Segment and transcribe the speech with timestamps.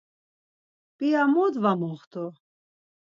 [0.97, 2.23] P̆ia mot va moxtu?